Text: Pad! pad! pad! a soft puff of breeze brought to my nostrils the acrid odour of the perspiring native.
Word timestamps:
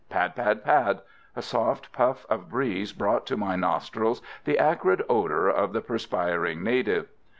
Pad! 0.09 0.35
pad! 0.35 0.63
pad! 0.65 1.01
a 1.35 1.43
soft 1.43 1.93
puff 1.93 2.25
of 2.27 2.49
breeze 2.49 2.91
brought 2.91 3.27
to 3.27 3.37
my 3.37 3.55
nostrils 3.55 4.19
the 4.45 4.57
acrid 4.57 5.03
odour 5.07 5.47
of 5.47 5.73
the 5.73 5.81
perspiring 5.81 6.63
native. 6.63 7.07